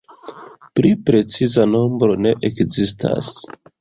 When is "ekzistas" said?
2.51-3.31